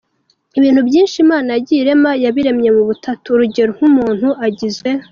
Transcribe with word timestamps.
ibintu 0.59 0.81
byinshi 0.87 1.15
Imana 1.25 1.47
yagiye 1.55 1.79
irema 1.81 2.11
yabiremye 2.23 2.69
mu 2.75 2.83
butatu, 2.89 3.27
urugero 3.31 3.69
nk'Umuntu 3.77 4.29
agizwe. 4.45 4.89